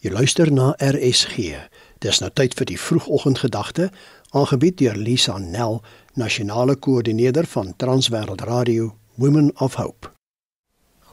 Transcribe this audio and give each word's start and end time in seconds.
Jy 0.00 0.14
luister 0.14 0.48
na 0.48 0.70
RSG. 0.80 1.58
Dis 2.00 2.22
nou 2.22 2.30
tyd 2.32 2.54
vir 2.56 2.66
die 2.70 2.78
vroegoggendgedagte, 2.80 3.90
aangebied 4.32 4.78
deur 4.80 4.94
Lisa 4.96 5.34
Nel, 5.36 5.82
nasionale 6.16 6.72
koördineerder 6.72 7.44
van 7.44 7.74
Transwêreld 7.76 8.40
Radio 8.48 8.94
Women 9.20 9.50
of 9.60 9.74
Hope. 9.76 10.08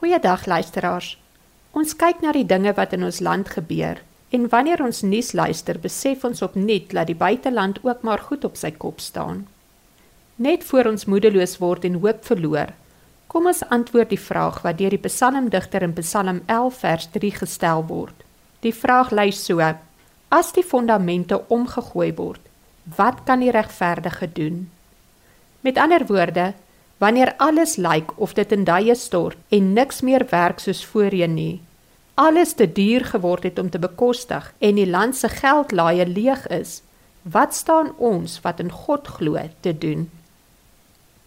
Goeiedag 0.00 0.46
luisteraars. 0.48 1.18
Ons 1.76 1.92
kyk 2.00 2.22
na 2.24 2.32
die 2.32 2.46
dinge 2.48 2.72
wat 2.78 2.94
in 2.96 3.04
ons 3.04 3.18
land 3.20 3.50
gebeur 3.52 4.00
en 4.32 4.46
wanneer 4.48 4.80
ons 4.80 5.02
nuus 5.04 5.34
luister, 5.36 5.76
besef 5.76 6.24
ons 6.24 6.40
opnuut 6.46 6.88
dat 6.88 7.10
die 7.12 7.16
buiteland 7.16 7.82
ook 7.84 8.00
maar 8.08 8.24
goed 8.24 8.46
op 8.48 8.56
sy 8.56 8.70
kop 8.72 9.04
staan. 9.04 9.42
Net 10.40 10.64
voor 10.64 10.88
ons 10.94 11.04
moedeloos 11.04 11.58
word 11.60 11.84
en 11.84 12.00
hoop 12.00 12.24
verloor, 12.24 12.72
kom 13.28 13.52
ons 13.52 13.60
antwoord 13.68 14.16
die 14.16 14.22
vraag 14.30 14.62
wat 14.64 14.80
deur 14.80 14.96
die 14.96 15.04
psalmdigter 15.04 15.84
in 15.84 15.92
Psalm 16.00 16.40
11 16.46 16.80
vers 16.86 17.10
3 17.18 17.34
gestel 17.42 17.84
word. 17.92 18.24
Die 18.60 18.74
vraag 18.74 19.10
lui 19.10 19.30
so: 19.32 19.62
As 20.28 20.52
die 20.52 20.64
fondamente 20.64 21.38
omgegooi 21.48 22.12
word, 22.14 22.40
wat 22.96 23.22
kan 23.24 23.40
die 23.40 23.52
regverdige 23.54 24.32
doen? 24.32 24.70
Met 25.60 25.78
ander 25.78 26.06
woorde, 26.06 26.52
wanneer 26.98 27.34
alles 27.36 27.76
lyk 27.76 28.12
of 28.16 28.34
dit 28.34 28.52
in 28.52 28.64
duie 28.64 28.94
stort 28.94 29.38
en 29.48 29.72
niks 29.72 30.00
meer 30.02 30.26
werk 30.30 30.58
soos 30.58 30.84
voorheen 30.84 31.34
nie, 31.34 31.60
alles 32.14 32.52
te 32.58 32.66
duur 32.72 33.04
geword 33.04 33.42
het 33.46 33.58
om 33.58 33.70
te 33.70 33.78
bekostig 33.78 34.52
en 34.58 34.74
die 34.74 34.88
land 34.90 35.16
se 35.16 35.28
geldlaaie 35.28 36.06
leeg 36.06 36.46
is, 36.50 36.80
wat 37.22 37.54
staan 37.54 37.92
ons 37.96 38.40
wat 38.42 38.60
in 38.60 38.72
God 38.72 39.06
glo 39.18 39.38
te 39.60 39.72
doen? 39.78 40.08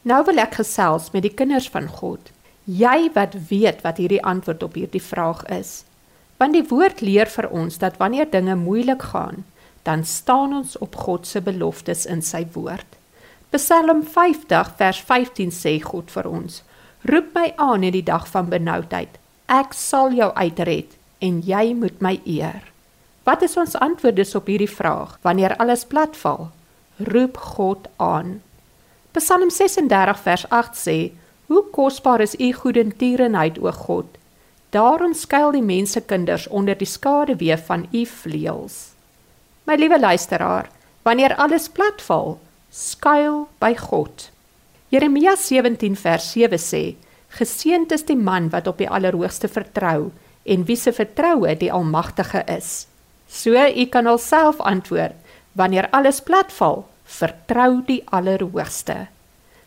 Nou 0.01 0.23
wil 0.25 0.41
ek 0.41 0.57
gesels 0.59 1.11
met 1.13 1.23
die 1.23 1.33
kinders 1.33 1.69
van 1.69 1.87
God. 1.87 2.31
Jy 2.65 3.11
wat 3.15 3.37
weet 3.49 3.83
wat 3.85 4.01
hierdie 4.01 4.23
antwoord 4.25 4.63
op 4.63 4.75
hierdie 4.79 5.03
vraag 5.03 5.45
is. 5.53 5.83
Want 6.41 6.57
die 6.57 6.65
woord 6.65 7.03
leer 7.05 7.29
vir 7.29 7.45
ons 7.53 7.77
dat 7.77 7.99
wanneer 8.01 8.25
dinge 8.33 8.55
moeilik 8.57 9.03
gaan, 9.11 9.43
dan 9.85 10.01
staan 10.05 10.55
ons 10.57 10.73
op 10.81 10.95
God 10.97 11.27
se 11.29 11.41
beloftes 11.41 12.07
in 12.09 12.23
sy 12.25 12.47
woord. 12.55 12.97
Psalm 13.53 14.01
50 14.01 14.71
vers 14.79 15.01
15 15.05 15.53
sê 15.53 15.75
God 15.83 16.09
vir 16.09 16.29
ons: 16.29 16.63
Roep 17.05 17.29
my 17.37 17.51
aan 17.61 17.85
in 17.85 17.93
die 17.93 18.05
dag 18.05 18.25
van 18.33 18.49
benoudheid. 18.49 19.19
Ek 19.45 19.75
sal 19.77 20.15
jou 20.17 20.31
uitred 20.33 20.97
en 21.21 21.41
jy 21.45 21.75
moet 21.77 22.01
my 22.01 22.15
eer. 22.25 22.63
Wat 23.21 23.45
is 23.45 23.53
ons 23.61 23.77
antwoord 23.77 24.33
op 24.39 24.49
hierdie 24.49 24.71
vraag 24.71 25.19
wanneer 25.21 25.53
alles 25.61 25.85
platval? 25.85 26.49
Roep 26.97 27.37
God 27.37 27.85
aan. 28.01 28.39
Psalm 29.13 29.53
36 29.53 30.25
vers 30.25 30.47
8 30.49 30.73
sê: 30.73 30.97
Hoe 31.53 31.63
kosbaar 31.69 32.25
is 32.25 32.33
u 32.39 32.49
goedertierenheid 32.53 33.61
o 33.61 33.71
God! 33.85 34.17
Daarom 34.71 35.11
skuil 35.13 35.51
die 35.51 35.65
mensekinders 35.65 36.47
onder 36.47 36.77
die 36.79 36.87
skaduwee 36.87 37.57
van 37.67 37.87
u 37.91 38.05
vleuels. 38.07 38.77
My 39.67 39.75
liewe 39.75 39.99
luisteraar, 39.99 40.69
wanneer 41.03 41.35
alles 41.35 41.67
platval, 41.69 42.37
skuil 42.71 43.49
by 43.59 43.73
God. 43.75 44.29
Jeremia 44.91 45.35
17 45.35 45.97
vers 45.99 46.31
7 46.31 46.59
sê: 46.59 46.83
Geseënd 47.35 47.91
is 47.91 48.05
die 48.07 48.15
man 48.15 48.47
wat 48.51 48.67
op 48.67 48.79
die 48.79 48.87
Allerhoogste 48.89 49.47
vertrou 49.51 50.11
en 50.43 50.63
wie 50.67 50.77
se 50.79 50.93
vertroue 50.95 51.55
die 51.59 51.71
Almagtige 51.71 52.43
is. 52.47 52.87
So 53.27 53.51
u 53.55 53.85
kan 53.91 54.07
alself 54.07 54.59
antwoord, 54.59 55.15
wanneer 55.51 55.89
alles 55.91 56.21
platval, 56.21 56.85
vertrou 57.03 57.83
die 57.87 58.03
Allerhoogste. 58.05 59.07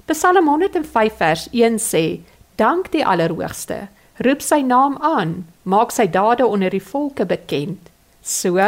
Psalm 0.07 0.49
105 0.49 1.17
vers 1.17 1.49
1 1.53 1.81
sê: 1.81 2.21
Dank 2.57 2.91
die 2.93 3.05
Allerhoogste 3.05 3.89
roep 4.17 4.43
sy 4.43 4.61
naam 4.63 4.99
aan, 5.03 5.47
maak 5.63 5.93
sy 5.93 6.07
dade 6.11 6.47
onder 6.47 6.71
die 6.71 6.83
volke 6.83 7.27
bekend. 7.27 7.91
So, 8.23 8.61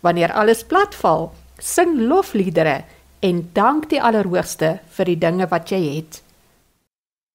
wanneer 0.00 0.32
alles 0.32 0.64
platval, 0.64 1.32
sing 1.58 1.98
lofliedere 2.00 2.82
en 3.20 3.48
dank 3.52 3.88
die 3.90 4.02
Allerhoogste 4.02 4.78
vir 4.96 5.10
die 5.12 5.18
dinge 5.18 5.48
wat 5.48 5.72
jy 5.72 5.80
het. 5.96 6.20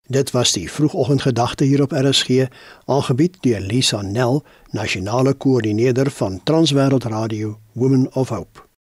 Dit 0.09 0.31
was 0.33 0.55
die 0.57 0.65
vroegoggendgedagte 0.71 1.67
hier 1.69 1.83
op 1.85 1.93
RSG, 1.93 2.47
aangebied 2.85 3.37
deur 3.45 3.61
Lisa 3.61 4.01
Nel, 4.01 4.41
nasionale 4.73 5.33
koördineerder 5.33 6.09
van 6.11 6.41
Transwêreld 6.43 7.05
Radio 7.05 7.59
Women 7.73 8.09
of 8.13 8.29
Hope. 8.29 8.68